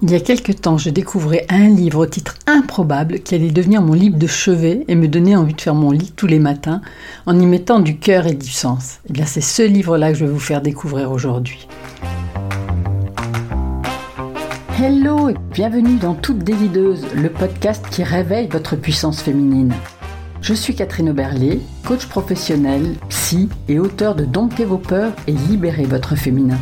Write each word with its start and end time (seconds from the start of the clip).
Il 0.00 0.12
y 0.12 0.14
a 0.14 0.20
quelque 0.20 0.52
temps, 0.52 0.78
je 0.78 0.90
découvrais 0.90 1.44
un 1.48 1.68
livre 1.68 1.98
au 1.98 2.06
titre 2.06 2.36
improbable 2.46 3.18
qui 3.18 3.34
allait 3.34 3.50
devenir 3.50 3.82
mon 3.82 3.94
livre 3.94 4.16
de 4.16 4.28
chevet 4.28 4.84
et 4.86 4.94
me 4.94 5.08
donner 5.08 5.34
envie 5.34 5.54
de 5.54 5.60
faire 5.60 5.74
mon 5.74 5.90
lit 5.90 6.12
tous 6.14 6.28
les 6.28 6.38
matins 6.38 6.82
en 7.26 7.36
y 7.36 7.44
mettant 7.46 7.80
du 7.80 7.98
cœur 7.98 8.28
et 8.28 8.34
du 8.34 8.48
sens. 8.48 9.00
Eh 9.10 9.12
bien, 9.12 9.26
c'est 9.26 9.40
ce 9.40 9.62
livre-là 9.62 10.12
que 10.12 10.18
je 10.18 10.24
vais 10.24 10.30
vous 10.30 10.38
faire 10.38 10.62
découvrir 10.62 11.10
aujourd'hui. 11.10 11.66
Hello 14.80 15.30
et 15.30 15.34
bienvenue 15.52 15.96
dans 15.96 16.14
Toute 16.14 16.44
Délideuse, 16.44 17.04
le 17.16 17.28
podcast 17.28 17.84
qui 17.90 18.04
réveille 18.04 18.46
votre 18.46 18.76
puissance 18.76 19.20
féminine. 19.20 19.74
Je 20.42 20.54
suis 20.54 20.76
Catherine 20.76 21.08
Oberlé, 21.08 21.60
coach 21.84 22.06
professionnel, 22.06 22.94
psy 23.08 23.48
et 23.66 23.80
auteur 23.80 24.14
de 24.14 24.24
Dompter 24.24 24.64
vos 24.64 24.78
peurs 24.78 25.12
et 25.26 25.32
libérer 25.32 25.86
votre 25.86 26.14
féminin. 26.14 26.58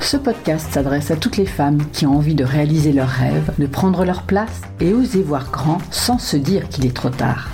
Ce 0.00 0.16
podcast 0.16 0.72
s'adresse 0.72 1.10
à 1.10 1.16
toutes 1.16 1.36
les 1.36 1.46
femmes 1.46 1.78
qui 1.92 2.06
ont 2.06 2.16
envie 2.16 2.34
de 2.34 2.44
réaliser 2.44 2.92
leurs 2.92 3.08
rêves, 3.08 3.52
de 3.58 3.66
prendre 3.66 4.04
leur 4.04 4.22
place 4.22 4.62
et 4.80 4.92
oser 4.92 5.22
voir 5.22 5.50
grand 5.50 5.78
sans 5.90 6.18
se 6.18 6.36
dire 6.36 6.68
qu'il 6.68 6.86
est 6.86 6.96
trop 6.96 7.10
tard. 7.10 7.48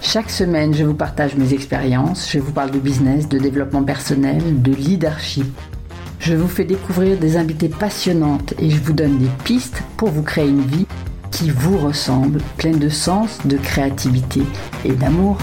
Chaque 0.00 0.30
semaine, 0.30 0.74
je 0.74 0.84
vous 0.84 0.94
partage 0.94 1.36
mes 1.36 1.54
expériences, 1.54 2.28
je 2.32 2.40
vous 2.40 2.50
parle 2.50 2.72
de 2.72 2.80
business, 2.80 3.28
de 3.28 3.38
développement 3.38 3.84
personnel, 3.84 4.62
de 4.62 4.72
leadership. 4.72 5.46
Je 6.18 6.34
vous 6.34 6.48
fais 6.48 6.64
découvrir 6.64 7.18
des 7.18 7.36
invités 7.36 7.68
passionnantes 7.68 8.54
et 8.58 8.70
je 8.70 8.80
vous 8.80 8.92
donne 8.92 9.18
des 9.18 9.30
pistes 9.44 9.82
pour 9.96 10.08
vous 10.08 10.22
créer 10.22 10.48
une 10.48 10.66
vie 10.66 10.86
qui 11.30 11.50
vous 11.50 11.78
ressemble, 11.78 12.40
pleine 12.56 12.78
de 12.78 12.88
sens, 12.88 13.38
de 13.44 13.56
créativité 13.56 14.42
et 14.84 14.92
d'amour. 14.92 15.38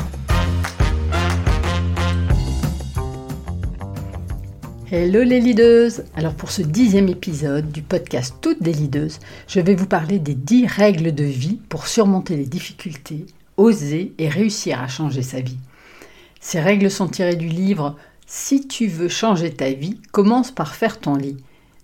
Hello 4.90 5.22
les 5.22 5.41
leaders 5.41 5.91
Alors 6.16 6.34
pour 6.34 6.50
ce 6.50 6.62
dixième 6.62 7.09
épisode 7.09 7.73
du 7.73 7.82
podcast 7.82 8.36
Toutes 8.40 8.64
des 8.64 8.72
leaders, 8.72 9.12
je 9.45 9.59
vais 9.59 9.76
vous 9.76 9.86
parler 9.86 10.18
des 10.18 10.34
dix 10.34 10.66
règles 10.66 11.14
de 11.14 11.26
vie 11.26 11.59
pour 11.67 11.88
surmonter 11.88 12.38
les 12.38 12.45
difficultés, 12.45 13.26
oser 13.58 14.14
et 14.17 14.30
réussir 14.30 14.81
à 14.81 14.88
changer 14.88 15.23
sa 15.23 15.42
vie. 15.42 15.58
Ces 16.39 16.61
règles 16.61 16.89
sont 16.89 17.09
tirées 17.09 17.36
du 17.36 17.50
livre 17.50 17.98
Si 18.28 18.66
tu 18.66 18.88
veux 18.88 19.09
changer 19.09 19.52
ta 19.52 19.72
vie, 19.72 20.00
commence 20.14 20.52
par 20.52 20.73
faire 20.73 21.02
ton 21.02 21.16
lit 21.16 21.36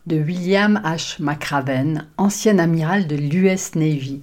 de 0.07 0.15
William 0.15 0.81
H. 0.85 1.21
McRaven, 1.21 2.07
ancien 2.15 2.57
amiral 2.57 3.05
de 3.05 3.17
l'US 3.17 3.75
Navy. 3.75 4.21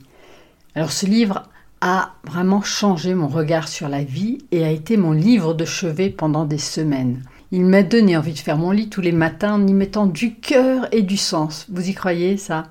Alors 0.75 0.93
ce 0.93 1.05
livre 1.05 1.43
a 1.83 2.15
vraiment 2.25 2.63
changé 2.63 3.15
mon 3.15 3.29
regard 3.29 3.69
sur 3.69 3.91
la 3.91 4.05
vie 4.05 4.39
et 4.53 4.65
a 4.65 4.71
été 4.71 4.97
mon 4.97 5.13
livre 5.13 5.53
de 5.53 5.67
chevet 5.67 6.09
pendant 6.09 6.47
des 6.47 6.57
semaines. 6.57 7.23
Il 7.53 7.65
m'a 7.65 7.83
donné 7.83 8.17
envie 8.17 8.33
de 8.33 8.39
faire 8.39 8.59
mon 8.59 8.71
lit 8.71 8.89
tous 8.89 9.01
les 9.01 9.11
matins 9.11 9.55
en 9.55 9.67
y 9.67 9.73
mettant 9.75 10.07
du 10.07 10.37
cœur 10.37 10.87
et 10.93 11.03
du 11.03 11.17
sens. 11.17 11.67
Vous 11.69 11.89
y 11.89 11.95
croyez 11.95 12.37
ça? 12.37 12.69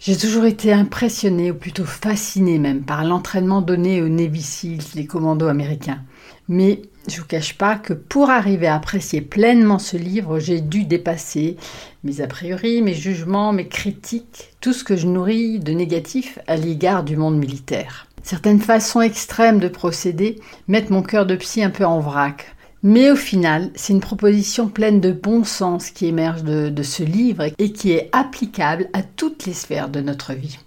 J'ai 0.00 0.16
toujours 0.16 0.44
été 0.44 0.72
impressionnée, 0.72 1.52
ou 1.52 1.54
plutôt 1.54 1.84
fascinée 1.84 2.58
même, 2.58 2.82
par 2.82 3.04
l'entraînement 3.04 3.62
donné 3.62 4.02
aux 4.02 4.08
Navy 4.08 4.42
Seals, 4.42 4.82
les 4.96 5.06
commandos 5.06 5.46
américains. 5.46 6.00
Mais 6.48 6.82
je 7.06 7.14
ne 7.14 7.20
vous 7.20 7.26
cache 7.26 7.56
pas 7.56 7.76
que 7.76 7.92
pour 7.92 8.30
arriver 8.30 8.66
à 8.66 8.74
apprécier 8.74 9.20
pleinement 9.20 9.78
ce 9.78 9.96
livre, 9.96 10.40
j'ai 10.40 10.60
dû 10.60 10.84
dépasser 10.84 11.56
mes 12.02 12.20
a 12.20 12.26
priori, 12.26 12.82
mes 12.82 12.94
jugements, 12.94 13.52
mes 13.52 13.68
critiques, 13.68 14.50
tout 14.60 14.72
ce 14.72 14.82
que 14.82 14.96
je 14.96 15.06
nourris 15.06 15.60
de 15.60 15.72
négatif 15.72 16.40
à 16.48 16.56
l'égard 16.56 17.04
du 17.04 17.16
monde 17.16 17.38
militaire. 17.38 18.08
Certaines 18.24 18.60
façons 18.60 19.00
extrêmes 19.00 19.60
de 19.60 19.68
procéder 19.68 20.40
mettent 20.66 20.90
mon 20.90 21.02
cœur 21.02 21.24
de 21.24 21.36
psy 21.36 21.62
un 21.62 21.70
peu 21.70 21.84
en 21.84 22.00
vrac. 22.00 22.56
Mais 22.82 23.10
au 23.10 23.16
final, 23.16 23.70
c'est 23.74 23.92
une 23.92 24.00
proposition 24.00 24.68
pleine 24.68 25.00
de 25.00 25.10
bon 25.10 25.42
sens 25.42 25.90
qui 25.90 26.06
émerge 26.06 26.44
de, 26.44 26.82
ce 26.82 27.02
livre 27.02 27.44
et 27.58 27.72
qui 27.72 27.90
est 27.90 28.08
applicable 28.12 28.88
à 28.92 29.02
toutes 29.02 29.46
les 29.46 29.52
sphères 29.52 29.88
de 29.88 30.00
notre 30.00 30.32
vie. 30.32 30.58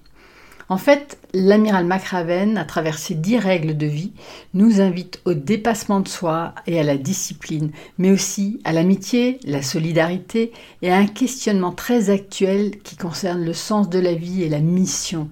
En 0.68 0.78
fait, 0.78 1.18
l'amiral 1.34 1.86
Macraven, 1.86 2.58
à 2.58 2.64
travers 2.64 2.98
ses 2.98 3.14
dix 3.14 3.38
règles 3.38 3.78
de 3.78 3.86
vie, 3.86 4.12
nous 4.54 4.80
invite 4.80 5.20
au 5.26 5.34
dépassement 5.34 6.00
de 6.00 6.08
soi 6.08 6.54
et 6.68 6.80
à 6.80 6.84
la 6.84 6.98
discipline, 6.98 7.72
mais 7.98 8.12
aussi 8.12 8.60
à 8.64 8.72
l'amitié, 8.72 9.40
la 9.46 9.62
solidarité 9.62 10.52
et 10.82 10.92
à 10.92 10.98
un 10.98 11.08
questionnement 11.08 11.72
très 11.72 12.10
actuel 12.10 12.80
qui 12.84 12.96
concerne 12.96 13.44
le 13.44 13.54
sens 13.54 13.90
de 13.90 14.00
la 14.00 14.14
vie 14.14 14.44
et 14.44 14.50
la 14.50 14.60
mission. 14.60 15.30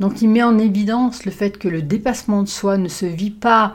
Donc 0.00 0.20
il 0.20 0.28
met 0.28 0.42
en 0.42 0.58
évidence 0.58 1.24
le 1.24 1.30
fait 1.30 1.58
que 1.58 1.68
le 1.68 1.80
dépassement 1.80 2.42
de 2.42 2.48
soi 2.48 2.76
ne 2.76 2.88
se 2.88 3.06
vit 3.06 3.30
pas 3.30 3.74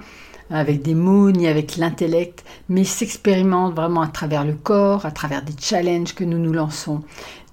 avec 0.50 0.82
des 0.82 0.96
mots 0.96 1.32
ni 1.32 1.48
avec 1.48 1.78
l'intellect, 1.78 2.44
mais 2.70 2.84
s'expérimente 2.84 3.76
vraiment 3.76 4.02
à 4.02 4.08
travers 4.08 4.46
le 4.46 4.54
corps, 4.54 5.06
à 5.06 5.12
travers 5.12 5.44
des 5.44 5.56
challenges 5.60 6.16
que 6.16 6.24
nous 6.24 6.38
nous 6.38 6.54
lançons, 6.54 7.04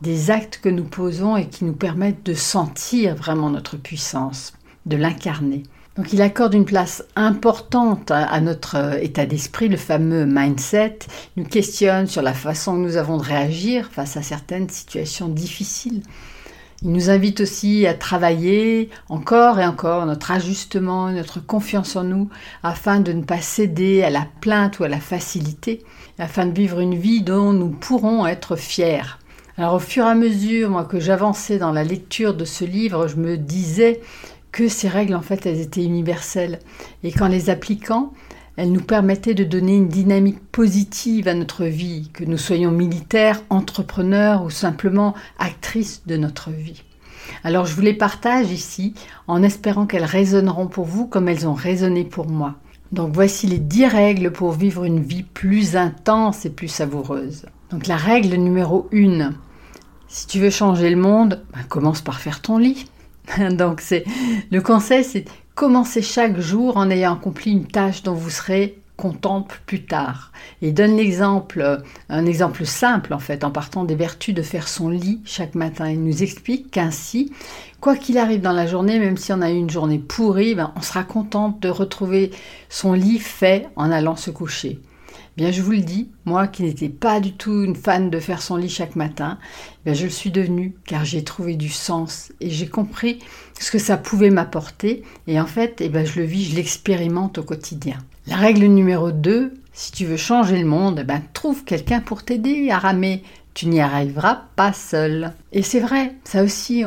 des 0.02 0.30
actes 0.30 0.60
que 0.62 0.68
nous 0.68 0.84
posons 0.84 1.36
et 1.36 1.48
qui 1.48 1.64
nous 1.64 1.72
permettent 1.72 2.24
de 2.24 2.34
sentir 2.34 3.14
vraiment 3.14 3.50
notre 3.50 3.76
puissance, 3.76 4.52
de 4.86 4.96
l'incarner. 4.96 5.62
Donc 5.96 6.12
il 6.12 6.22
accorde 6.22 6.54
une 6.54 6.64
place 6.64 7.04
importante 7.14 8.10
à 8.10 8.40
notre 8.40 9.00
état 9.00 9.26
d'esprit, 9.26 9.68
le 9.68 9.76
fameux 9.76 10.26
mindset, 10.26 10.98
nous 11.36 11.44
questionne 11.44 12.08
sur 12.08 12.20
la 12.20 12.34
façon 12.34 12.72
que 12.72 12.80
nous 12.80 12.96
avons 12.96 13.16
de 13.16 13.22
réagir 13.22 13.88
face 13.92 14.16
à 14.16 14.22
certaines 14.22 14.68
situations 14.68 15.28
difficiles. 15.28 16.02
Il 16.84 16.92
nous 16.92 17.08
invite 17.08 17.40
aussi 17.40 17.86
à 17.86 17.94
travailler 17.94 18.90
encore 19.08 19.58
et 19.58 19.64
encore 19.64 20.04
notre 20.04 20.30
ajustement, 20.30 21.10
notre 21.10 21.40
confiance 21.40 21.96
en 21.96 22.04
nous, 22.04 22.28
afin 22.62 23.00
de 23.00 23.10
ne 23.14 23.22
pas 23.22 23.40
céder 23.40 24.02
à 24.02 24.10
la 24.10 24.26
plainte 24.42 24.78
ou 24.78 24.84
à 24.84 24.88
la 24.88 25.00
facilité, 25.00 25.82
afin 26.18 26.44
de 26.44 26.52
vivre 26.52 26.80
une 26.80 26.94
vie 26.94 27.22
dont 27.22 27.54
nous 27.54 27.70
pourrons 27.70 28.26
être 28.26 28.54
fiers. 28.56 29.18
Alors 29.56 29.72
au 29.72 29.78
fur 29.78 30.04
et 30.04 30.10
à 30.10 30.14
mesure 30.14 30.68
moi, 30.68 30.84
que 30.84 31.00
j'avançais 31.00 31.56
dans 31.56 31.72
la 31.72 31.84
lecture 31.84 32.34
de 32.34 32.44
ce 32.44 32.66
livre, 32.66 33.08
je 33.08 33.16
me 33.16 33.38
disais 33.38 34.02
que 34.52 34.68
ces 34.68 34.88
règles 34.88 35.14
en 35.14 35.22
fait 35.22 35.46
elles 35.46 35.60
étaient 35.60 35.84
universelles 35.84 36.58
et 37.02 37.12
qu'en 37.12 37.28
les 37.28 37.48
appliquant, 37.48 38.12
elle 38.56 38.72
nous 38.72 38.82
permettait 38.82 39.34
de 39.34 39.44
donner 39.44 39.76
une 39.76 39.88
dynamique 39.88 40.40
positive 40.52 41.28
à 41.28 41.34
notre 41.34 41.64
vie, 41.64 42.10
que 42.12 42.24
nous 42.24 42.38
soyons 42.38 42.70
militaires, 42.70 43.42
entrepreneurs 43.50 44.44
ou 44.44 44.50
simplement 44.50 45.14
actrices 45.38 46.02
de 46.06 46.16
notre 46.16 46.50
vie. 46.50 46.82
Alors 47.42 47.66
je 47.66 47.74
vous 47.74 47.82
les 47.82 47.94
partage 47.94 48.50
ici 48.50 48.94
en 49.26 49.42
espérant 49.42 49.86
qu'elles 49.86 50.04
résonneront 50.04 50.66
pour 50.66 50.84
vous 50.84 51.06
comme 51.06 51.28
elles 51.28 51.48
ont 51.48 51.54
résonné 51.54 52.04
pour 52.04 52.28
moi. 52.28 52.54
Donc 52.92 53.12
voici 53.12 53.46
les 53.46 53.58
10 53.58 53.86
règles 53.86 54.30
pour 54.30 54.52
vivre 54.52 54.84
une 54.84 55.02
vie 55.02 55.24
plus 55.24 55.76
intense 55.76 56.44
et 56.44 56.50
plus 56.50 56.68
savoureuse. 56.68 57.46
Donc 57.70 57.86
la 57.86 57.96
règle 57.96 58.36
numéro 58.36 58.88
1. 58.92 59.32
Si 60.06 60.26
tu 60.28 60.38
veux 60.38 60.50
changer 60.50 60.90
le 60.90 60.96
monde, 60.96 61.42
ben, 61.52 61.64
commence 61.68 62.02
par 62.02 62.20
faire 62.20 62.40
ton 62.40 62.58
lit. 62.58 62.86
Donc 63.50 63.80
c'est 63.80 64.04
le 64.52 64.60
conseil 64.60 65.02
c'est 65.02 65.24
Commencez 65.54 66.02
chaque 66.02 66.40
jour 66.40 66.76
en 66.76 66.90
ayant 66.90 67.14
accompli 67.14 67.52
une 67.52 67.68
tâche 67.68 68.02
dont 68.02 68.14
vous 68.14 68.30
serez 68.30 68.76
contente 68.96 69.60
plus 69.66 69.84
tard. 69.84 70.32
Et 70.62 70.72
donne 70.72 70.96
l'exemple, 70.96 71.82
un 72.08 72.26
exemple 72.26 72.66
simple 72.66 73.14
en 73.14 73.20
fait, 73.20 73.44
en 73.44 73.52
partant 73.52 73.84
des 73.84 73.94
vertus 73.94 74.34
de 74.34 74.42
faire 74.42 74.66
son 74.66 74.88
lit 74.88 75.20
chaque 75.24 75.54
matin. 75.54 75.88
Il 75.88 76.02
nous 76.02 76.24
explique 76.24 76.72
qu'ainsi, 76.72 77.32
quoi 77.80 77.94
qu'il 77.94 78.18
arrive 78.18 78.40
dans 78.40 78.52
la 78.52 78.66
journée, 78.66 78.98
même 78.98 79.16
si 79.16 79.32
on 79.32 79.42
a 79.42 79.50
eu 79.50 79.56
une 79.56 79.70
journée 79.70 80.00
pourrie, 80.00 80.56
ben, 80.56 80.72
on 80.74 80.82
sera 80.82 81.04
contente 81.04 81.60
de 81.60 81.68
retrouver 81.68 82.32
son 82.68 82.92
lit 82.92 83.20
fait 83.20 83.68
en 83.76 83.92
allant 83.92 84.16
se 84.16 84.32
coucher. 84.32 84.80
Bien, 85.36 85.50
je 85.50 85.62
vous 85.62 85.72
le 85.72 85.80
dis, 85.80 86.10
moi 86.26 86.46
qui 86.46 86.62
n'étais 86.62 86.88
pas 86.88 87.18
du 87.18 87.32
tout 87.32 87.64
une 87.64 87.74
fan 87.74 88.08
de 88.08 88.20
faire 88.20 88.40
son 88.40 88.56
lit 88.56 88.68
chaque 88.68 88.94
matin, 88.94 89.38
bien, 89.84 89.92
je 89.92 90.04
le 90.04 90.10
suis 90.10 90.30
devenue 90.30 90.74
car 90.86 91.04
j'ai 91.04 91.24
trouvé 91.24 91.56
du 91.56 91.70
sens 91.70 92.32
et 92.40 92.50
j'ai 92.50 92.68
compris 92.68 93.18
ce 93.58 93.72
que 93.72 93.80
ça 93.80 93.96
pouvait 93.96 94.30
m'apporter. 94.30 95.02
Et 95.26 95.40
en 95.40 95.46
fait, 95.46 95.80
eh 95.80 95.88
ben, 95.88 96.06
je 96.06 96.20
le 96.20 96.26
vis, 96.26 96.50
je 96.50 96.56
l'expérimente 96.56 97.38
au 97.38 97.42
quotidien. 97.42 97.96
La 98.28 98.36
règle 98.36 98.66
numéro 98.66 99.10
2, 99.10 99.54
si 99.72 99.90
tu 99.90 100.06
veux 100.06 100.16
changer 100.16 100.56
le 100.56 100.66
monde, 100.66 101.04
eh 101.08 101.12
trouve 101.32 101.64
quelqu'un 101.64 102.00
pour 102.00 102.22
t'aider 102.22 102.70
à 102.70 102.78
ramer. 102.78 103.24
Tu 103.54 103.66
n'y 103.66 103.80
arriveras 103.80 104.42
pas 104.56 104.72
seul. 104.72 105.32
Et 105.52 105.62
c'est 105.62 105.80
vrai, 105.80 106.14
ça 106.24 106.42
aussi, 106.42 106.84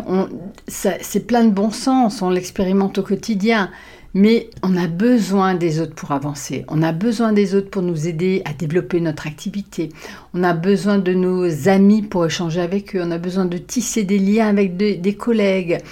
c'est 0.67 1.27
plein 1.27 1.43
de 1.43 1.51
bon 1.51 1.71
sens, 1.71 2.21
on 2.21 2.29
l'expérimente 2.29 2.97
au 2.97 3.03
quotidien. 3.03 3.71
Mais 4.19 4.49
on 4.63 4.75
a 4.75 4.87
besoin 4.87 5.53
des 5.53 5.79
autres 5.79 5.93
pour 5.93 6.11
avancer. 6.11 6.65
On 6.69 6.81
a 6.81 6.91
besoin 6.91 7.33
des 7.33 7.53
autres 7.53 7.69
pour 7.69 7.83
nous 7.83 8.07
aider 8.07 8.41
à 8.45 8.53
développer 8.53 8.99
notre 8.99 9.27
activité. 9.27 9.89
On 10.33 10.43
a 10.43 10.53
besoin 10.53 10.97
de 10.97 11.13
nos 11.13 11.69
amis 11.69 12.01
pour 12.01 12.25
échanger 12.25 12.59
avec 12.59 12.95
eux. 12.95 13.01
On 13.03 13.11
a 13.11 13.19
besoin 13.19 13.45
de 13.45 13.59
tisser 13.59 14.05
des 14.05 14.17
liens 14.17 14.47
avec 14.47 14.75
des 14.75 15.13
collègues. 15.13 15.83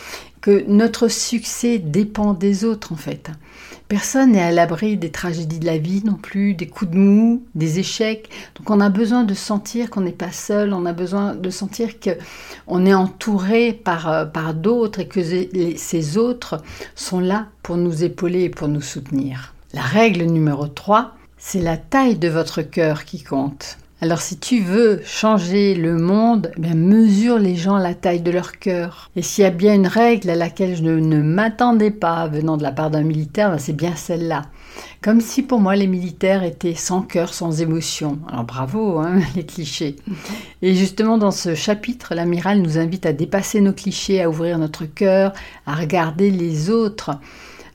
Que 0.45 0.63
notre 0.67 1.07
succès 1.07 1.79
dépend 1.79 2.35
des 2.35 2.65
autres 2.65 2.93
en 2.93 2.95
fait. 2.95 3.31
Personne 3.87 4.33
n'est 4.33 4.43
à 4.43 4.51
l'abri 4.51 4.95
des 4.95 5.09
tragédies 5.09 5.57
de 5.57 5.65
la 5.65 5.79
vie 5.79 6.03
non 6.05 6.13
plus, 6.13 6.53
des 6.53 6.67
coups 6.67 6.91
de 6.91 6.97
mou, 6.97 7.41
des 7.55 7.79
échecs. 7.79 8.29
Donc 8.53 8.69
on 8.69 8.79
a 8.79 8.89
besoin 8.89 9.23
de 9.23 9.33
sentir 9.33 9.89
qu'on 9.89 10.01
n'est 10.01 10.11
pas 10.11 10.31
seul, 10.31 10.71
on 10.75 10.85
a 10.85 10.93
besoin 10.93 11.33
de 11.33 11.49
sentir 11.49 11.99
qu'on 11.99 12.85
est 12.85 12.93
entouré 12.93 13.73
par, 13.73 14.07
euh, 14.07 14.25
par 14.25 14.53
d'autres 14.53 14.99
et 14.99 15.07
que 15.07 15.21
ces 15.77 16.17
autres 16.19 16.61
sont 16.93 17.19
là 17.19 17.47
pour 17.63 17.77
nous 17.77 18.03
épauler 18.03 18.43
et 18.43 18.49
pour 18.51 18.67
nous 18.67 18.81
soutenir. 18.81 19.55
La 19.73 19.81
règle 19.81 20.25
numéro 20.25 20.67
3, 20.67 21.15
c'est 21.39 21.59
la 21.59 21.77
taille 21.77 22.19
de 22.19 22.27
votre 22.27 22.61
cœur 22.61 23.03
qui 23.05 23.23
compte. 23.23 23.79
Alors 24.01 24.19
si 24.19 24.37
tu 24.37 24.59
veux 24.59 25.01
changer 25.05 25.73
le 25.73 25.97
monde, 25.97 26.51
eh 26.57 26.73
mesure 26.73 27.39
les 27.39 27.55
gens 27.55 27.77
la 27.77 27.93
taille 27.93 28.19
de 28.19 28.29
leur 28.29 28.59
cœur. 28.59 29.09
Et 29.15 29.21
s'il 29.21 29.45
y 29.45 29.47
a 29.47 29.51
bien 29.51 29.73
une 29.73 29.87
règle 29.87 30.29
à 30.29 30.35
laquelle 30.35 30.75
je 30.75 30.83
ne, 30.83 31.21
m'attendais 31.21 31.91
pas 31.91 32.27
venant 32.27 32.57
de 32.57 32.63
la 32.63 32.73
part 32.73 32.91
d'un 32.91 33.03
militaire, 33.03 33.51
ben, 33.51 33.57
c'est 33.57 33.73
bien 33.75 33.95
celle-là. 33.95 34.41
Comme 35.01 35.21
si 35.21 35.43
pour 35.43 35.61
moi 35.61 35.77
les 35.77 35.87
militaires 35.87 36.43
étaient 36.43 36.75
sans 36.75 37.03
cœur, 37.03 37.33
sans 37.33 37.61
émotion. 37.61 38.19
Alors 38.29 38.43
bravo, 38.43 38.99
hein, 38.99 39.19
les 39.37 39.45
clichés. 39.45 39.95
Et 40.61 40.75
justement 40.75 41.17
dans 41.17 41.31
ce 41.31 41.55
chapitre, 41.55 42.15
l'amiral 42.15 42.61
nous 42.61 42.77
invite 42.77 43.05
à 43.05 43.13
dépasser 43.13 43.61
nos 43.61 43.73
clichés, 43.73 44.21
à 44.21 44.29
ouvrir 44.29 44.59
notre 44.59 44.83
cœur, 44.83 45.31
à 45.65 45.73
regarder 45.73 46.31
les 46.31 46.69
autres. 46.69 47.11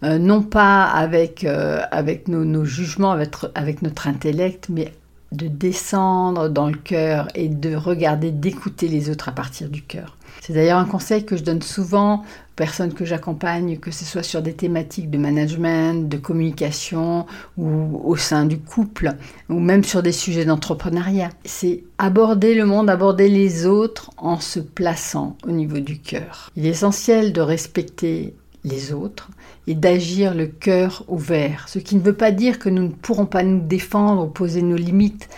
Euh, 0.03 0.19
non 0.19 0.43
pas 0.43 0.85
avec, 0.85 1.45
euh, 1.45 1.81
nos, 2.27 2.65
jugements, 2.65 3.11
avec, 3.11 3.35
avec 3.55 3.83
notre 3.83 4.07
intellect, 4.07 4.69
mais 4.71 4.93
de 5.33 5.47
descendre 5.47 6.49
dans 6.49 6.69
le 6.69 6.77
cœur 6.77 7.29
et 7.35 7.49
de 7.49 7.75
regarder, 7.75 8.31
d'écouter 8.31 8.89
les 8.89 9.11
autres 9.11 9.29
à 9.29 9.33
partir 9.33 9.69
du 9.69 9.83
cœur. 9.83 10.17
C'est 10.41 10.55
d'ailleurs 10.55 10.79
un 10.79 10.87
conseil 10.87 11.25
que 11.25 11.37
je 11.37 11.43
donne 11.43 11.63
souvent 11.63 12.21
aux 12.21 12.57
personnes 12.57 12.95
que 12.95 13.05
j'accompagne, 13.05 13.79
que 13.79 13.91
ce 13.91 14.05
soit 14.05 14.23
sur 14.23 14.43
des 14.43 14.55
thématiques 14.55 15.11
de 15.11 15.19
management, 15.19 16.09
de 16.09 16.17
communication 16.17 17.27
ou 17.57 18.01
au 18.05 18.17
sein 18.17 18.47
du 18.47 18.59
couple, 18.59 19.13
ou 19.49 19.61
même 19.61 19.85
sur 19.85 20.03
des 20.03 20.13
sujets 20.13 20.45
d'entrepreneuriat. 20.45 21.31
C'est 21.45 21.85
aborder 21.99 22.55
le 22.55 22.65
monde, 22.65 22.91
aborder 22.91 23.29
les 23.29 23.67
autres 23.67 24.11
en 24.17 24.41
se 24.41 24.61
plaçant 24.61 25.37
au 25.47 25.51
niveau 25.51 25.79
du 25.79 25.99
cœur. 25.99 26.51
Il 26.57 26.67
est 26.67 26.71
essentiel 26.71 27.33
de 27.33 27.41
respecter 27.41 28.35
les 28.65 28.93
autres 28.93 29.31
et 29.67 29.75
d'agir 29.75 30.35
le 30.35 30.47
cœur 30.47 31.05
ouvert. 31.09 31.69
Ce 31.69 31.79
qui 31.79 31.97
ne 31.97 32.01
veut 32.01 32.17
pas 32.17 32.31
dire 32.31 32.59
que 32.59 32.69
nous 32.69 32.83
ne 32.83 32.89
pourrons 32.89 33.27
pas 33.27 33.43
nous 33.43 33.61
défendre 33.61 34.25
ou 34.25 34.29
poser 34.29 34.63
nos 34.63 34.77
limites. 34.77 35.29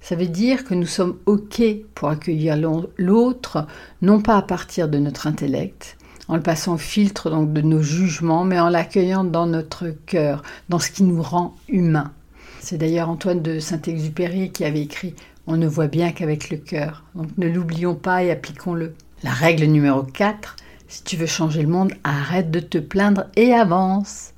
Ça 0.00 0.16
veut 0.16 0.28
dire 0.28 0.64
que 0.64 0.74
nous 0.74 0.86
sommes 0.86 1.18
OK 1.26 1.62
pour 1.94 2.08
accueillir 2.08 2.56
l'autre, 2.96 3.66
non 4.00 4.20
pas 4.22 4.36
à 4.36 4.42
partir 4.42 4.88
de 4.88 4.98
notre 4.98 5.26
intellect, 5.26 5.98
en 6.26 6.36
le 6.36 6.42
passant 6.42 6.74
au 6.74 6.78
filtre 6.78 7.28
donc 7.28 7.52
de 7.52 7.60
nos 7.60 7.82
jugements, 7.82 8.44
mais 8.44 8.58
en 8.58 8.70
l'accueillant 8.70 9.24
dans 9.24 9.46
notre 9.46 9.88
cœur, 10.06 10.42
dans 10.68 10.78
ce 10.78 10.90
qui 10.90 11.02
nous 11.02 11.22
rend 11.22 11.54
humains. 11.68 12.12
C'est 12.60 12.78
d'ailleurs 12.78 13.10
Antoine 13.10 13.42
de 13.42 13.58
Saint-Exupéry 13.58 14.52
qui 14.52 14.64
avait 14.64 14.82
écrit 14.82 15.14
On 15.46 15.56
ne 15.56 15.66
voit 15.66 15.86
bien 15.86 16.12
qu'avec 16.12 16.50
le 16.50 16.56
cœur. 16.56 17.04
Donc 17.14 17.28
ne 17.36 17.48
l'oublions 17.48 17.94
pas 17.94 18.22
et 18.22 18.30
appliquons-le. 18.30 18.94
La 19.22 19.32
règle 19.32 19.64
numéro 19.64 20.02
4, 20.02 20.56
si 20.90 21.04
tu 21.04 21.16
veux 21.16 21.26
changer 21.26 21.62
le 21.62 21.68
monde, 21.68 21.94
arrête 22.04 22.50
de 22.50 22.60
te 22.60 22.76
plaindre 22.76 23.26
et 23.36 23.54
avance. 23.54 24.34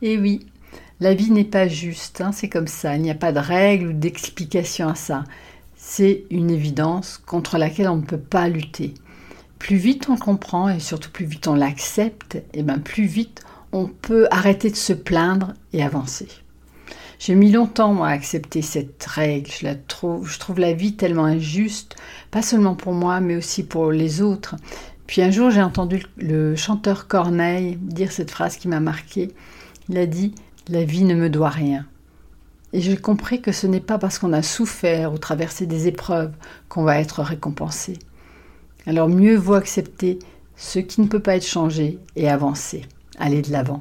Et 0.00 0.18
oui, 0.18 0.46
la 0.98 1.14
vie 1.14 1.30
n'est 1.30 1.44
pas 1.44 1.68
juste, 1.68 2.22
hein, 2.22 2.32
c'est 2.32 2.48
comme 2.48 2.66
ça, 2.66 2.96
il 2.96 3.02
n'y 3.02 3.10
a 3.10 3.14
pas 3.14 3.32
de 3.32 3.38
règle 3.38 3.88
ou 3.88 3.92
d'explication 3.92 4.88
à 4.88 4.94
ça. 4.94 5.24
C'est 5.76 6.24
une 6.30 6.50
évidence 6.50 7.18
contre 7.18 7.58
laquelle 7.58 7.88
on 7.88 7.96
ne 7.96 8.04
peut 8.04 8.18
pas 8.18 8.48
lutter. 8.48 8.94
Plus 9.58 9.76
vite 9.76 10.08
on 10.08 10.16
comprend 10.16 10.70
et 10.70 10.80
surtout 10.80 11.10
plus 11.10 11.26
vite 11.26 11.46
on 11.46 11.54
l'accepte, 11.54 12.36
et 12.36 12.44
eh 12.54 12.62
bien 12.62 12.78
plus 12.78 13.04
vite 13.04 13.42
on 13.72 13.86
peut 13.86 14.26
arrêter 14.30 14.70
de 14.70 14.76
se 14.76 14.94
plaindre 14.94 15.52
et 15.74 15.82
avancer. 15.82 16.28
J'ai 17.20 17.34
mis 17.34 17.52
longtemps 17.52 18.02
à 18.02 18.08
accepter 18.08 18.62
cette 18.62 19.04
règle. 19.04 19.50
Je 19.50 19.66
la 19.66 19.74
trouve, 19.74 20.26
je 20.26 20.38
trouve 20.38 20.58
la 20.58 20.72
vie 20.72 20.96
tellement 20.96 21.26
injuste, 21.26 21.96
pas 22.30 22.40
seulement 22.40 22.74
pour 22.74 22.94
moi, 22.94 23.20
mais 23.20 23.36
aussi 23.36 23.62
pour 23.62 23.92
les 23.92 24.22
autres. 24.22 24.56
Puis 25.10 25.22
un 25.22 25.32
jour, 25.32 25.50
j'ai 25.50 25.60
entendu 25.60 26.04
le 26.18 26.54
chanteur 26.54 27.08
Corneille 27.08 27.76
dire 27.80 28.12
cette 28.12 28.30
phrase 28.30 28.56
qui 28.56 28.68
m'a 28.68 28.78
marqué. 28.78 29.32
Il 29.88 29.98
a 29.98 30.06
dit 30.06 30.36
La 30.68 30.84
vie 30.84 31.02
ne 31.02 31.16
me 31.16 31.28
doit 31.28 31.48
rien. 31.48 31.84
Et 32.72 32.80
j'ai 32.80 32.96
compris 32.96 33.42
que 33.42 33.50
ce 33.50 33.66
n'est 33.66 33.80
pas 33.80 33.98
parce 33.98 34.20
qu'on 34.20 34.32
a 34.32 34.42
souffert 34.42 35.12
ou 35.12 35.18
traversé 35.18 35.66
des 35.66 35.88
épreuves 35.88 36.30
qu'on 36.68 36.84
va 36.84 37.00
être 37.00 37.22
récompensé. 37.22 37.98
Alors 38.86 39.08
mieux 39.08 39.34
vaut 39.34 39.54
accepter 39.54 40.20
ce 40.54 40.78
qui 40.78 41.00
ne 41.00 41.08
peut 41.08 41.18
pas 41.18 41.34
être 41.34 41.44
changé 41.44 41.98
et 42.14 42.28
avancer, 42.28 42.82
aller 43.18 43.42
de 43.42 43.50
l'avant. 43.50 43.80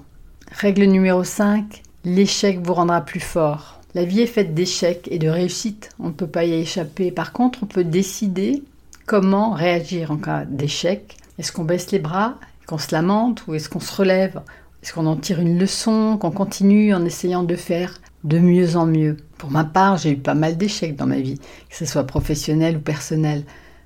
Règle 0.52 0.86
numéro 0.86 1.24
5, 1.24 1.84
l'échec 2.06 2.60
vous 2.66 2.74
rendra 2.74 3.02
plus 3.02 3.20
fort. 3.20 3.82
La 3.94 4.04
vie 4.04 4.22
est 4.22 4.26
faite 4.26 4.56
d'échecs 4.56 5.08
et 5.12 5.20
de 5.20 5.30
réussites, 5.30 5.92
on 6.00 6.08
ne 6.08 6.14
peut 6.14 6.26
pas 6.26 6.46
y 6.46 6.54
échapper. 6.54 7.12
Par 7.12 7.34
contre, 7.34 7.60
on 7.62 7.68
peut 7.68 7.84
décider 7.84 8.64
comment 9.10 9.54
réagir 9.54 10.12
en 10.12 10.18
cas 10.18 10.46
d'échec? 10.46 11.18
Est-ce 11.40 11.52
qu'on 11.52 11.64
baisse 11.64 11.90
les 11.90 11.98
bras, 11.98 12.36
qu'on 12.68 12.78
se 12.78 12.94
lamente 12.94 13.48
ou 13.48 13.56
est-ce 13.56 13.68
qu'on 13.68 13.80
se 13.80 13.96
relève? 13.96 14.40
Est-ce 14.84 14.94
qu'on 14.94 15.08
en 15.08 15.16
tire 15.16 15.40
une 15.40 15.58
leçon, 15.58 16.20
qu'on 16.22 16.30
continue 16.30 16.94
en 16.94 17.04
essayant 17.04 17.42
de 17.42 17.56
faire 17.56 18.00
de 18.24 18.38
mieux 18.38 18.76
en 18.76 18.86
mieux? 18.86 19.18
Pour 19.40 19.50
ma 19.50 19.64
part, 19.64 19.98
j'ai 19.98 20.12
eu 20.12 20.18
pas 20.18 20.36
mal 20.36 20.58
d'échecs 20.58 20.96
dans 20.96 21.08
ma 21.08 21.20
vie, 21.20 21.40
que 21.40 21.76
ce 21.76 21.88
soit 21.88 22.04
professionnel 22.04 22.78
ou 22.78 22.82
personnel. 22.82 23.46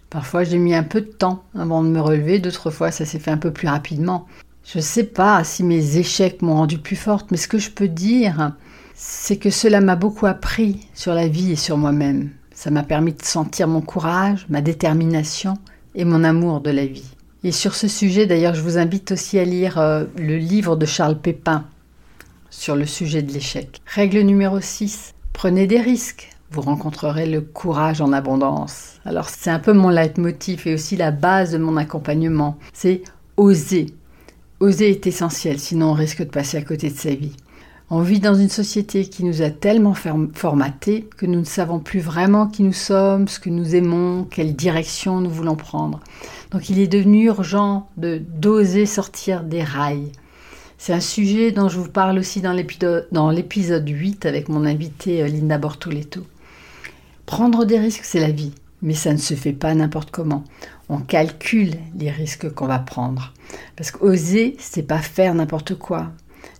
Parfois, 0.09 0.43
j'ai 0.43 0.57
mis 0.57 0.75
un 0.75 0.83
peu 0.83 0.99
de 0.99 1.07
temps 1.07 1.45
avant 1.57 1.83
de 1.83 1.87
me 1.87 2.01
relever, 2.01 2.39
d'autres 2.39 2.69
fois, 2.69 2.91
ça 2.91 3.05
s'est 3.05 3.17
fait 3.17 3.31
un 3.31 3.37
peu 3.37 3.51
plus 3.51 3.69
rapidement. 3.69 4.27
Je 4.65 4.79
ne 4.79 4.83
sais 4.83 5.05
pas 5.05 5.41
si 5.45 5.63
mes 5.63 5.99
échecs 5.99 6.41
m'ont 6.41 6.55
rendu 6.55 6.79
plus 6.79 6.97
forte, 6.97 7.31
mais 7.31 7.37
ce 7.37 7.47
que 7.47 7.59
je 7.59 7.71
peux 7.71 7.87
dire, 7.87 8.51
c'est 8.93 9.37
que 9.37 9.51
cela 9.51 9.79
m'a 9.79 9.95
beaucoup 9.95 10.25
appris 10.25 10.85
sur 10.93 11.13
la 11.13 11.29
vie 11.29 11.53
et 11.53 11.55
sur 11.55 11.77
moi-même. 11.77 12.31
Ça 12.53 12.69
m'a 12.69 12.83
permis 12.83 13.13
de 13.13 13.23
sentir 13.23 13.67
mon 13.67 13.81
courage, 13.81 14.45
ma 14.49 14.61
détermination 14.61 15.55
et 15.95 16.05
mon 16.05 16.23
amour 16.23 16.61
de 16.61 16.71
la 16.71 16.85
vie. 16.85 17.15
Et 17.43 17.51
sur 17.51 17.75
ce 17.75 17.87
sujet, 17.87 18.25
d'ailleurs, 18.25 18.55
je 18.55 18.61
vous 18.61 18.77
invite 18.77 19.11
aussi 19.11 19.37
à 19.37 19.43
lire 19.43 19.77
euh, 19.77 20.05
le 20.17 20.37
livre 20.37 20.75
de 20.75 20.85
Charles 20.85 21.19
Pépin 21.19 21.65
sur 22.49 22.75
le 22.75 22.85
sujet 22.85 23.21
de 23.21 23.33
l'échec. 23.33 23.81
Règle 23.85 24.19
numéro 24.19 24.61
6. 24.61 25.13
Prenez 25.33 25.67
des 25.67 25.81
risques. 25.81 26.29
Vous 26.51 26.61
rencontrerez 26.61 27.25
le 27.25 27.41
courage 27.41 27.99
en 27.99 28.13
abondance. 28.13 28.99
Alors 29.05 29.27
c'est 29.27 29.49
un 29.49 29.59
peu 29.59 29.73
mon 29.73 29.89
leitmotiv 29.89 30.67
et 30.67 30.75
aussi 30.75 30.95
la 30.95 31.09
base 31.09 31.51
de 31.51 31.57
mon 31.57 31.77
accompagnement. 31.77 32.57
C'est 32.71 33.01
oser. 33.37 33.87
Oser 34.59 34.91
est 34.91 35.07
essentiel, 35.07 35.59
sinon 35.59 35.89
on 35.89 35.93
risque 35.93 36.19
de 36.19 36.29
passer 36.29 36.57
à 36.57 36.61
côté 36.61 36.91
de 36.91 36.95
sa 36.95 37.15
vie. 37.15 37.35
On 37.95 38.01
vit 38.01 38.19
dans 38.19 38.33
une 38.33 38.49
société 38.49 39.05
qui 39.05 39.23
nous 39.23 39.43
a 39.43 39.51
tellement 39.51 39.93
formatés 39.93 41.07
que 41.15 41.27
nous 41.27 41.41
ne 41.41 41.45
savons 41.45 41.77
plus 41.77 41.99
vraiment 41.99 42.47
qui 42.47 42.63
nous 42.63 42.73
sommes, 42.73 43.27
ce 43.27 43.39
que 43.39 43.51
nous 43.51 43.75
aimons, 43.75 44.23
quelle 44.23 44.55
direction 44.55 45.21
nous 45.21 45.29
voulons 45.29 45.55
prendre. 45.55 45.99
Donc 46.49 46.71
il 46.71 46.79
est 46.79 46.87
devenu 46.87 47.25
urgent 47.25 47.87
de 47.97 48.17
d'oser 48.17 48.87
sortir 48.87 49.43
des 49.43 49.61
rails. 49.61 50.11
C'est 50.79 50.93
un 50.93 50.99
sujet 50.99 51.51
dont 51.51 51.69
je 51.69 51.77
vous 51.77 51.87
parle 51.87 52.17
aussi 52.17 52.41
dans 52.41 52.53
l'épisode 53.31 53.87
8 53.87 54.25
avec 54.25 54.49
mon 54.49 54.65
invité 54.65 55.21
euh, 55.21 55.27
Linda 55.27 55.59
Bortoletto. 55.59 56.25
Prendre 57.27 57.63
des 57.63 57.77
risques, 57.77 58.05
c'est 58.05 58.19
la 58.19 58.31
vie, 58.31 58.53
mais 58.81 58.95
ça 58.95 59.13
ne 59.13 59.17
se 59.17 59.35
fait 59.35 59.53
pas 59.53 59.75
n'importe 59.75 60.09
comment. 60.09 60.43
On 60.89 60.97
calcule 60.97 61.75
les 61.95 62.09
risques 62.09 62.51
qu'on 62.55 62.65
va 62.65 62.79
prendre. 62.79 63.33
Parce 63.75 63.91
qu'oser, 63.91 64.55
c'est 64.57 64.81
pas 64.81 64.97
faire 64.97 65.35
n'importe 65.35 65.75
quoi. 65.75 66.11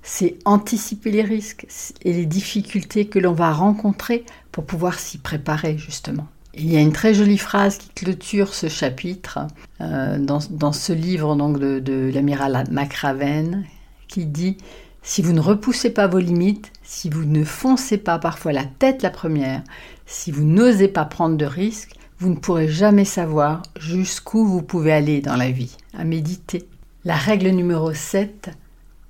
C'est 0.04 0.38
anticiper 0.46 1.12
les 1.12 1.22
risques 1.22 1.66
et 2.04 2.14
les 2.14 2.26
difficultés 2.26 3.08
que 3.08 3.20
l'on 3.20 3.34
va 3.34 3.52
rencontrer 3.54 4.26
pour 4.52 4.66
pouvoir 4.66 5.00
s'y 5.00 5.18
préparer 5.18 5.78
justement. 5.78 6.28
Il 6.56 6.72
y 6.72 6.78
a 6.78 6.82
une 6.82 6.94
très 6.94 7.16
jolie 7.16 7.40
phrase 7.40 7.78
qui 7.80 7.90
clôture 7.90 8.54
ce 8.54 8.68
chapitre 8.68 9.40
euh, 9.82 10.20
dans, 10.20 10.72
ce 10.72 10.94
livre 10.94 11.36
donc 11.36 11.58
de, 11.58 12.12
l'amiral 12.14 12.66
MacRaven 12.70 13.66
qui 14.08 14.28
dit 14.28 14.58
Si 15.02 15.24
vous 15.24 15.34
ne 15.34 15.40
repoussez 15.40 15.90
pas 15.90 16.08
vos 16.08 16.20
limites, 16.20 16.72
si 16.84 17.10
vous 17.10 17.26
ne 17.26 17.44
foncez 17.44 17.98
pas 17.98 18.20
parfois 18.20 18.52
la 18.52 18.66
tête 18.66 19.02
la 19.02 19.10
première, 19.10 19.64
si 20.06 20.32
vous 20.32 20.44
n'osez 20.44 20.90
pas 20.90 21.06
prendre 21.06 21.38
de 21.38 21.46
risques, 21.46 21.96
vous 22.20 22.30
ne 22.30 22.36
pourrez 22.36 22.68
jamais 22.68 23.06
savoir 23.06 23.64
jusqu'où 23.80 24.46
vous 24.46 24.62
pouvez 24.62 24.94
aller 24.94 25.22
dans 25.22 25.36
la 25.36 25.50
vie. 25.50 25.76
À 25.98 26.04
méditer. 26.04 26.68
La 27.04 27.16
règle 27.16 27.50
numéro 27.50 27.94
7 27.94 28.52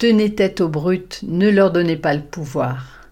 Tenez 0.03 0.35
tête 0.35 0.59
aux 0.59 0.67
brutes, 0.67 1.21
ne 1.25 1.49
leur 1.49 1.71
donnez 1.71 1.95
pas 1.95 2.13
le 2.13 2.23
pouvoir. 2.23 3.07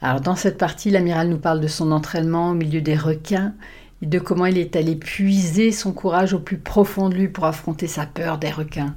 Alors 0.00 0.22
dans 0.22 0.36
cette 0.36 0.56
partie, 0.56 0.88
l'amiral 0.88 1.28
nous 1.28 1.36
parle 1.36 1.60
de 1.60 1.66
son 1.66 1.92
entraînement 1.92 2.52
au 2.52 2.54
milieu 2.54 2.80
des 2.80 2.96
requins 2.96 3.52
et 4.00 4.06
de 4.06 4.18
comment 4.18 4.46
il 4.46 4.56
est 4.56 4.74
allé 4.74 4.96
puiser 4.96 5.70
son 5.70 5.92
courage 5.92 6.32
au 6.32 6.38
plus 6.38 6.56
profond 6.56 7.10
de 7.10 7.14
lui 7.14 7.28
pour 7.28 7.44
affronter 7.44 7.86
sa 7.86 8.06
peur 8.06 8.38
des 8.38 8.50
requins. 8.50 8.94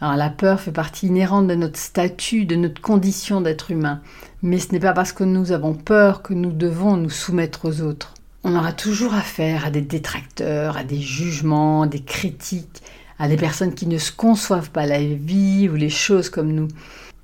Alors 0.00 0.16
la 0.16 0.30
peur 0.30 0.60
fait 0.60 0.72
partie 0.72 1.08
inhérente 1.08 1.46
de 1.46 1.56
notre 1.56 1.78
statut, 1.78 2.46
de 2.46 2.56
notre 2.56 2.80
condition 2.80 3.42
d'être 3.42 3.70
humain, 3.70 4.00
mais 4.42 4.58
ce 4.60 4.72
n'est 4.72 4.80
pas 4.80 4.94
parce 4.94 5.12
que 5.12 5.24
nous 5.24 5.52
avons 5.52 5.74
peur 5.74 6.22
que 6.22 6.32
nous 6.32 6.52
devons 6.52 6.96
nous 6.96 7.10
soumettre 7.10 7.66
aux 7.66 7.82
autres. 7.82 8.14
On 8.44 8.56
aura 8.56 8.72
toujours 8.72 9.12
affaire 9.12 9.66
à 9.66 9.70
des 9.70 9.82
détracteurs, 9.82 10.78
à 10.78 10.84
des 10.84 11.02
jugements, 11.02 11.84
des 11.84 12.00
critiques, 12.00 12.82
à 13.18 13.28
des 13.28 13.36
personnes 13.36 13.74
qui 13.74 13.86
ne 13.86 13.98
se 13.98 14.12
conçoivent 14.12 14.70
pas 14.70 14.86
la 14.86 15.02
vie 15.02 15.68
ou 15.68 15.74
les 15.76 15.90
choses 15.90 16.30
comme 16.30 16.52
nous. 16.52 16.68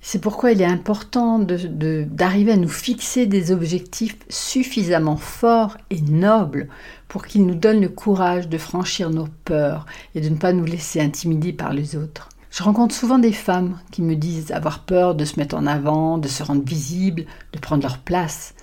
C'est 0.02 0.20
pourquoi 0.20 0.52
il 0.52 0.62
est 0.62 0.66
important 0.66 1.38
d'arriver 1.38 2.52
à 2.52 2.56
nous 2.56 2.68
fixer 2.68 3.26
des 3.26 3.52
objectifs 3.52 4.16
suffisamment 4.30 5.16
forts 5.16 5.76
et 5.90 6.00
nobles 6.00 6.68
pour 7.06 7.26
qu'ils 7.26 7.44
nous 7.44 7.54
donnent 7.54 7.82
le 7.82 7.90
courage 7.90 8.48
de 8.48 8.56
franchir 8.56 9.10
nos 9.10 9.28
peurs 9.44 9.84
et 10.14 10.22
de 10.22 10.30
ne 10.30 10.36
pas 10.36 10.54
nous 10.54 10.64
laisser 10.64 11.00
intimider 11.00 11.52
par 11.52 11.74
les 11.74 11.96
autres. 11.96 12.30
Je 12.50 12.62
rencontre 12.62 12.94
souvent 12.94 13.18
des 13.18 13.32
femmes 13.32 13.78
qui 13.92 14.02
me 14.02 14.16
disent 14.16 14.52
avoir 14.52 14.80
peur 14.80 15.14
de 15.14 15.24
se 15.24 15.38
mettre 15.38 15.54
en 15.54 15.66
avant, 15.66 16.18
de 16.18 16.28
se 16.28 16.42
rendre 16.42 16.64
visible, 16.64 17.26
de 17.52 17.58
prendre 17.58 17.82
leur 17.82 17.98
place. 17.98 18.54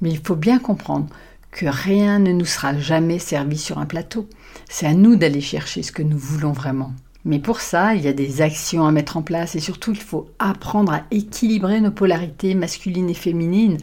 Mais 0.00 0.10
il 0.10 0.20
faut 0.24 0.36
bien 0.36 0.58
comprendre 0.58 1.08
que 1.50 1.66
rien 1.66 2.20
ne 2.20 2.32
nous 2.32 2.46
sera 2.46 2.76
jamais 2.78 3.18
servi 3.18 3.58
sur 3.58 3.78
un 3.78 3.86
plateau. 3.86 4.28
C'est 4.68 4.86
à 4.86 4.94
nous 4.94 5.16
d'aller 5.16 5.40
chercher 5.40 5.82
ce 5.82 5.92
que 5.92 6.02
nous 6.02 6.18
voulons 6.18 6.52
vraiment. 6.52 6.92
Mais 7.24 7.38
pour 7.38 7.60
ça, 7.60 7.94
il 7.94 8.02
y 8.02 8.08
a 8.08 8.12
des 8.12 8.42
actions 8.42 8.86
à 8.86 8.92
mettre 8.92 9.16
en 9.16 9.22
place 9.22 9.54
et 9.54 9.60
surtout 9.60 9.92
il 9.92 10.00
faut 10.00 10.28
apprendre 10.38 10.92
à 10.92 11.04
équilibrer 11.10 11.80
nos 11.80 11.90
polarités 11.90 12.54
masculines 12.54 13.08
et 13.08 13.14
féminines 13.14 13.78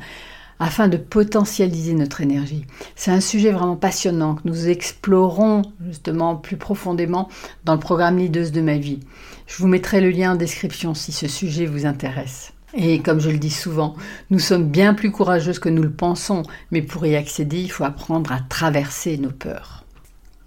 afin 0.60 0.88
de 0.88 0.98
potentialiser 0.98 1.96
notre 1.96 2.22
énergie. 2.22 2.66
C'est 2.96 3.10
un 3.10 3.20
sujet 3.20 3.52
vraiment 3.52 3.76
passionnant 3.76 4.36
que 4.36 4.42
nous 4.46 4.70
explorons 4.70 5.64
justement 5.88 6.36
plus 6.36 6.58
profondément 6.58 7.30
dans 7.66 7.74
le 7.74 7.80
programme 7.80 8.20
Leaders 8.20 8.52
de 8.52 8.62
ma 8.62 8.78
vie. 8.78 9.00
Je 9.48 9.58
vous 9.58 9.68
mettrai 9.68 10.02
le 10.02 10.12
lien 10.12 10.34
en 10.34 10.36
description 10.36 10.94
si 10.94 11.12
ce 11.12 11.28
sujet 11.28 11.66
vous 11.66 11.88
intéresse. 11.88 12.54
Et 12.76 13.00
comme 13.00 13.20
je 13.20 13.32
le 13.32 13.40
dis 13.40 13.50
souvent, 13.50 13.96
nous 14.30 14.40
sommes 14.40 14.70
bien 14.70 14.94
plus 14.94 15.12
courageuses 15.12 15.60
que 15.60 15.68
nous 15.68 15.82
le 15.82 15.92
pensons, 15.92 16.44
mais 16.70 16.84
pour 16.84 17.08
y 17.08 17.16
accéder, 17.16 17.60
il 17.60 17.72
faut 17.72 17.84
apprendre 17.84 18.32
à 18.32 18.40
traverser 18.48 19.18
nos 19.18 19.32
peurs. 19.32 19.84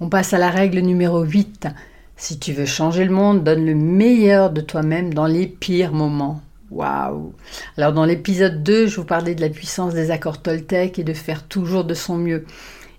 On 0.00 0.08
passe 0.08 0.32
à 0.32 0.38
la 0.38 0.50
règle 0.50 0.80
numéro 0.80 1.22
8. 1.22 1.68
Si 2.16 2.40
tu 2.40 2.52
veux 2.52 2.66
changer 2.66 3.04
le 3.04 3.14
monde, 3.14 3.44
donne 3.44 3.64
le 3.64 3.76
meilleur 3.76 4.50
de 4.50 4.60
toi-même 4.60 5.14
dans 5.14 5.26
les 5.26 5.46
pires 5.46 5.92
moments. 5.92 6.42
Waouh 6.72 7.32
Alors 7.76 7.92
dans 7.92 8.04
l'épisode 8.04 8.64
2, 8.64 8.88
je 8.88 8.96
vous 8.96 9.04
parlais 9.06 9.36
de 9.36 9.40
la 9.40 9.48
puissance 9.48 9.94
des 9.94 10.10
accords 10.10 10.42
Toltec 10.42 10.98
et 10.98 11.04
de 11.04 11.12
faire 11.12 11.46
toujours 11.46 11.84
de 11.84 11.94
son 11.94 12.16
mieux. 12.16 12.44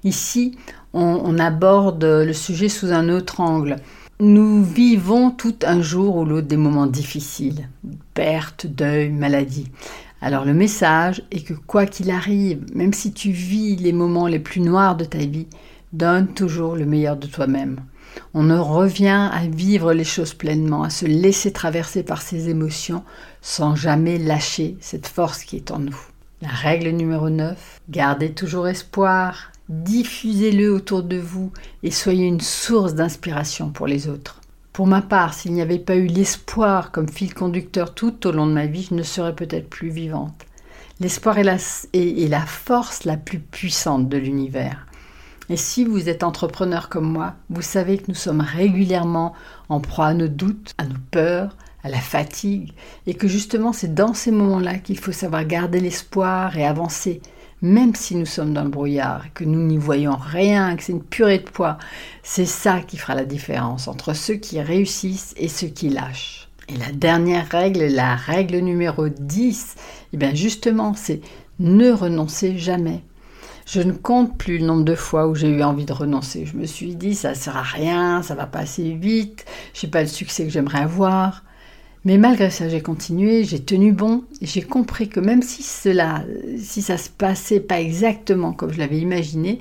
Ici, 0.05 0.57
on, 0.93 1.37
aborde 1.37 2.05
le 2.05 2.31
sujet 2.31 2.69
sous 2.69 2.93
un 2.93 3.09
autre 3.09 3.41
angle. 3.41 3.75
Nous 4.21 4.63
vivons 4.63 5.31
tout 5.31 5.55
un 5.65 5.81
jour 5.81 6.15
ou 6.15 6.23
l'autre 6.23 6.47
des 6.47 6.55
moments 6.55 6.87
difficiles, 6.87 7.67
perte, 8.13 8.67
deuil, 8.67 9.09
maladie. 9.09 9.67
Alors 10.21 10.45
le 10.45 10.53
message 10.53 11.21
est 11.31 11.41
que 11.41 11.53
quoi 11.53 11.85
qu'il 11.85 12.09
arrive, 12.09 12.63
même 12.73 12.93
si 12.93 13.11
tu 13.11 13.31
vis 13.31 13.75
les 13.75 13.91
moments 13.91 14.27
les 14.27 14.39
plus 14.39 14.61
noirs 14.61 14.95
de 14.95 15.03
ta 15.03 15.17
vie, 15.17 15.47
donne 15.97 16.27
toujours 16.27 16.75
le 16.75 16.85
meilleur 16.85 17.17
de 17.17 17.27
toi-même. 17.27 17.79
On 18.33 18.49
en 18.49 18.63
revient 18.63 19.29
à 19.31 19.45
vivre 19.47 19.93
les 19.93 20.03
choses 20.03 20.33
pleinement, 20.33 20.83
à 20.83 20.89
se 20.89 21.05
laisser 21.05 21.51
traverser 21.51 22.03
par 22.03 22.21
ses 22.21 22.49
émotions 22.49 23.03
sans 23.41 23.75
jamais 23.75 24.17
lâcher 24.17 24.77
cette 24.79 25.07
force 25.07 25.43
qui 25.43 25.57
est 25.57 25.71
en 25.71 25.79
nous. 25.79 25.99
La 26.41 26.49
règle 26.49 26.89
numéro 26.89 27.29
9, 27.29 27.81
gardez 27.89 28.31
toujours 28.31 28.67
espoir, 28.67 29.51
diffusez-le 29.69 30.73
autour 30.73 31.03
de 31.03 31.17
vous 31.17 31.51
et 31.81 31.91
soyez 31.91 32.25
une 32.25 32.41
source 32.41 32.93
d'inspiration 32.93 33.69
pour 33.69 33.87
les 33.87 34.07
autres. 34.07 34.41
Pour 34.73 34.87
ma 34.87 35.01
part, 35.01 35.33
s'il 35.33 35.53
n'y 35.53 35.61
avait 35.61 35.79
pas 35.79 35.95
eu 35.95 36.07
l'espoir 36.07 36.91
comme 36.91 37.07
fil 37.07 37.33
conducteur 37.33 37.93
tout 37.93 38.27
au 38.27 38.31
long 38.31 38.47
de 38.47 38.51
ma 38.51 38.65
vie, 38.65 38.87
je 38.89 38.95
ne 38.95 39.03
serais 39.03 39.33
peut-être 39.33 39.69
plus 39.69 39.89
vivante. 39.89 40.45
L'espoir 40.99 41.37
est 41.37 41.43
la, 41.43 41.57
est 41.93 42.29
la 42.29 42.45
force 42.45 43.05
la 43.05 43.15
plus 43.15 43.39
puissante 43.39 44.09
de 44.09 44.17
l'univers. 44.17 44.85
Et 45.49 45.57
si 45.57 45.83
vous 45.83 46.09
êtes 46.09 46.23
entrepreneur 46.23 46.89
comme 46.89 47.11
moi, 47.11 47.35
vous 47.49 47.61
savez 47.61 47.97
que 47.97 48.05
nous 48.07 48.15
sommes 48.15 48.41
régulièrement 48.41 49.33
en 49.69 49.79
proie 49.79 50.07
à 50.07 50.13
nos 50.13 50.27
doutes, 50.27 50.73
à 50.77 50.85
nos 50.85 50.99
peurs, 51.11 51.55
à 51.83 51.89
la 51.89 51.99
fatigue, 51.99 52.73
et 53.05 53.13
que 53.13 53.27
justement 53.27 53.71
c'est 53.71 53.93
dans 53.93 54.15
ces 54.15 54.31
moments-là 54.31 54.79
qu'il 54.79 54.97
faut 54.97 55.11
savoir 55.11 55.45
garder 55.45 55.79
l'espoir 55.79 56.57
et 56.57 56.65
avancer, 56.65 57.21
même 57.61 57.93
si 57.93 58.15
nous 58.15 58.25
sommes 58.25 58.53
dans 58.53 58.63
le 58.63 58.69
brouillard, 58.69 59.33
que 59.35 59.43
nous 59.43 59.61
n'y 59.61 59.77
voyons 59.77 60.17
rien, 60.19 60.75
que 60.75 60.83
c'est 60.83 60.93
une 60.93 61.03
purée 61.03 61.39
de 61.39 61.43
poids. 61.43 61.77
C'est 62.23 62.45
ça 62.45 62.79
qui 62.81 62.97
fera 62.97 63.13
la 63.13 63.25
différence 63.25 63.87
entre 63.87 64.13
ceux 64.13 64.35
qui 64.35 64.59
réussissent 64.59 65.35
et 65.37 65.47
ceux 65.47 65.67
qui 65.67 65.89
lâchent. 65.89 66.49
Et 66.69 66.77
la 66.77 66.91
dernière 66.91 67.47
règle, 67.47 67.85
la 67.85 68.15
règle 68.15 68.57
numéro 68.57 69.07
10, 69.07 69.75
eh 70.13 70.17
bien 70.17 70.33
justement, 70.33 70.95
c'est 70.95 71.21
ne 71.59 71.91
renoncez 71.91 72.57
jamais. 72.57 73.03
Je 73.65 73.81
ne 73.81 73.93
compte 73.93 74.37
plus 74.37 74.59
le 74.59 74.65
nombre 74.65 74.83
de 74.83 74.93
fois 74.93 75.27
où 75.27 75.33
j'ai 75.33 75.49
eu 75.49 75.63
envie 75.63 75.85
de 75.85 75.93
renoncer. 75.93 76.45
Je 76.45 76.55
me 76.55 76.65
suis 76.65 76.95
dit, 76.95 77.15
ça 77.15 77.31
ne 77.31 77.35
sert 77.35 77.57
à 77.57 77.63
rien, 77.63 78.21
ça 78.21 78.35
va 78.35 78.45
pas 78.45 78.59
assez 78.59 78.93
vite, 78.93 79.45
j'ai 79.73 79.87
pas 79.87 80.01
le 80.01 80.07
succès 80.07 80.43
que 80.43 80.51
j'aimerais 80.51 80.81
avoir. 80.81 81.43
Mais 82.05 82.19
malgré 82.19 82.51
ça, 82.51 82.69
j'ai 82.69 82.81
continué, 82.81 83.43
j'ai 83.43 83.59
tenu 83.59 83.91
bon 83.91 84.23
et 84.39 84.45
j'ai 84.45 84.61
compris 84.61 85.09
que 85.09 85.19
même 85.19 85.41
si 85.41 85.63
cela, 85.63 86.23
si 86.59 86.83
ça 86.83 86.97
se 86.97 87.09
passait 87.09 87.59
pas 87.59 87.81
exactement 87.81 88.53
comme 88.53 88.71
je 88.71 88.77
l'avais 88.77 88.99
imaginé, 88.99 89.59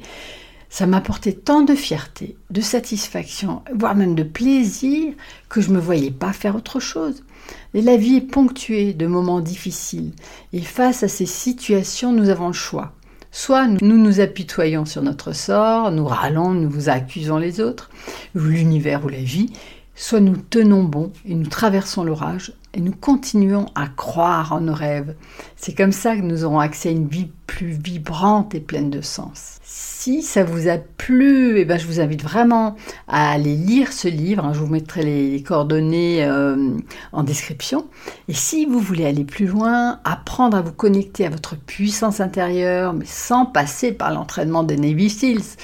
ça 0.68 0.86
m'apportait 0.86 1.32
tant 1.32 1.62
de 1.62 1.74
fierté, 1.74 2.36
de 2.50 2.60
satisfaction, 2.60 3.62
voire 3.74 3.94
même 3.94 4.14
de 4.14 4.24
plaisir 4.24 5.14
que 5.48 5.62
je 5.62 5.70
ne 5.70 5.76
me 5.76 5.80
voyais 5.80 6.10
pas 6.10 6.34
faire 6.34 6.56
autre 6.56 6.80
chose. 6.80 7.24
Et 7.72 7.80
la 7.80 7.96
vie 7.96 8.16
est 8.16 8.20
ponctuée 8.20 8.92
de 8.92 9.06
moments 9.06 9.40
difficiles 9.40 10.12
et 10.52 10.60
face 10.60 11.02
à 11.02 11.08
ces 11.08 11.26
situations, 11.26 12.12
nous 12.12 12.28
avons 12.28 12.48
le 12.48 12.52
choix. 12.52 12.93
Soit 13.36 13.66
nous 13.66 13.98
nous 13.98 14.20
apitoyons 14.20 14.84
sur 14.84 15.02
notre 15.02 15.32
sort, 15.32 15.90
nous 15.90 16.06
râlons, 16.06 16.54
nous 16.54 16.88
accusons 16.88 17.36
les 17.36 17.60
autres, 17.60 17.90
l'univers 18.32 19.04
ou 19.04 19.08
la 19.08 19.18
vie, 19.18 19.52
soit 19.94 20.20
nous 20.20 20.36
tenons 20.36 20.82
bon 20.82 21.12
et 21.24 21.34
nous 21.34 21.46
traversons 21.46 22.04
l'orage 22.04 22.52
et 22.74 22.80
nous 22.80 22.92
continuons 22.92 23.66
à 23.74 23.86
croire 23.86 24.52
en 24.52 24.60
nos 24.60 24.74
rêves. 24.74 25.14
C'est 25.56 25.74
comme 25.74 25.92
ça 25.92 26.16
que 26.16 26.22
nous 26.22 26.44
aurons 26.44 26.58
accès 26.58 26.88
à 26.88 26.92
une 26.92 27.08
vie 27.08 27.30
plus 27.46 27.68
vibrante 27.68 28.54
et 28.54 28.60
pleine 28.60 28.90
de 28.90 29.00
sens. 29.00 29.58
Si 29.62 30.22
ça 30.22 30.42
vous 30.44 30.68
a 30.68 30.76
plu, 30.76 31.58
eh 31.58 31.64
ben 31.64 31.78
je 31.78 31.86
vous 31.86 32.00
invite 32.00 32.22
vraiment 32.22 32.74
à 33.06 33.30
aller 33.30 33.54
lire 33.54 33.92
ce 33.92 34.08
livre. 34.08 34.50
Je 34.52 34.58
vous 34.58 34.66
mettrai 34.66 35.02
les, 35.02 35.42
coordonnées 35.42 36.24
euh, 36.24 36.76
en 37.12 37.22
description. 37.22 37.86
Et 38.28 38.34
si 38.34 38.66
vous 38.66 38.80
voulez 38.80 39.06
aller 39.06 39.24
plus 39.24 39.46
loin, 39.46 40.00
apprendre 40.04 40.56
à 40.56 40.62
vous 40.62 40.72
connecter 40.72 41.26
à 41.26 41.30
votre 41.30 41.56
puissance 41.56 42.20
intérieure, 42.20 42.92
mais 42.92 43.06
sans 43.06 43.46
passer 43.46 43.92
par 43.92 44.12
l'entraînement 44.12 44.64
des 44.64 44.76
Navy 44.76 45.08
Seals, 45.08 45.56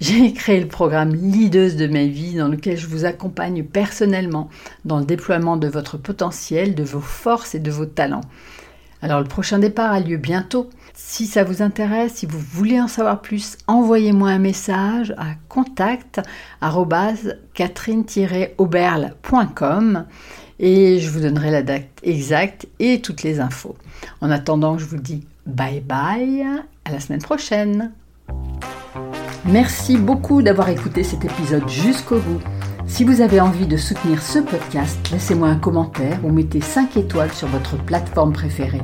j'ai 0.00 0.32
créé 0.32 0.60
le 0.60 0.68
programme 0.68 1.14
Leaders 1.14 1.76
de 1.76 1.86
ma 1.86 2.04
vie 2.04 2.34
dans 2.34 2.48
lequel 2.48 2.78
je 2.78 2.86
vous 2.86 3.04
accompagne 3.04 3.64
personnellement 3.64 4.48
dans 4.84 4.98
le 4.98 5.04
déploiement 5.04 5.56
de 5.56 5.68
votre 5.68 5.98
potentiel, 5.98 6.74
de 6.74 6.82
vos 6.82 7.00
forces 7.00 7.54
et 7.54 7.60
de 7.60 7.70
vos 7.70 7.86
talents. 7.86 8.24
Alors 9.02 9.20
le 9.20 9.26
prochain 9.26 9.58
départ 9.58 9.92
a 9.92 10.00
lieu 10.00 10.16
bientôt. 10.16 10.70
Si 10.94 11.26
ça 11.26 11.44
vous 11.44 11.60
intéresse, 11.62 12.14
si 12.14 12.26
vous 12.26 12.38
voulez 12.38 12.80
en 12.80 12.88
savoir 12.88 13.22
plus, 13.22 13.56
envoyez-moi 13.66 14.30
un 14.30 14.38
message 14.38 15.14
à 15.16 15.34
contact 15.48 16.20
catherine-auberle.com 17.54 20.04
et 20.58 20.98
je 20.98 21.10
vous 21.10 21.20
donnerai 21.20 21.50
la 21.50 21.62
date 21.62 21.88
exacte 22.02 22.68
et 22.78 23.00
toutes 23.00 23.22
les 23.22 23.40
infos. 23.40 23.76
En 24.20 24.30
attendant, 24.30 24.76
je 24.76 24.84
vous 24.84 24.98
dis 24.98 25.26
bye 25.46 25.80
bye, 25.80 26.44
à 26.84 26.92
la 26.92 27.00
semaine 27.00 27.22
prochaine. 27.22 27.92
Merci 29.46 29.96
beaucoup 29.96 30.42
d'avoir 30.42 30.68
écouté 30.68 31.02
cet 31.02 31.24
épisode 31.24 31.66
jusqu'au 31.68 32.18
bout. 32.18 32.40
Si 32.86 33.04
vous 33.04 33.22
avez 33.22 33.40
envie 33.40 33.66
de 33.66 33.78
soutenir 33.78 34.20
ce 34.20 34.38
podcast, 34.38 34.98
laissez-moi 35.10 35.48
un 35.48 35.56
commentaire 35.56 36.18
ou 36.24 36.30
mettez 36.30 36.60
5 36.60 36.96
étoiles 36.98 37.32
sur 37.32 37.48
votre 37.48 37.76
plateforme 37.82 38.32
préférée. 38.32 38.82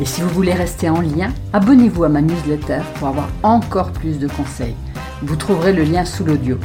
Et 0.00 0.04
si 0.04 0.22
vous 0.22 0.28
voulez 0.28 0.52
rester 0.52 0.88
en 0.90 1.00
lien, 1.00 1.32
abonnez-vous 1.52 2.04
à 2.04 2.08
ma 2.08 2.22
newsletter 2.22 2.80
pour 2.96 3.08
avoir 3.08 3.28
encore 3.42 3.90
plus 3.90 4.18
de 4.18 4.28
conseils. 4.28 4.76
Vous 5.22 5.36
trouverez 5.36 5.72
le 5.72 5.82
lien 5.82 6.04
sous 6.04 6.24
l'audio. 6.24 6.58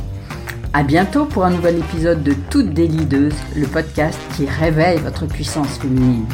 À 0.74 0.84
bientôt 0.84 1.26
pour 1.26 1.46
un 1.46 1.52
nouvel 1.52 1.80
épisode 1.80 2.22
de 2.22 2.34
Toutes 2.52 2.74
des 2.74 2.88
Leaders, 2.88 3.34
le 3.56 3.66
podcast 3.66 4.20
qui 4.36 4.46
réveille 4.46 5.00
votre 5.00 5.26
puissance 5.26 5.80
féminine. 5.80 6.26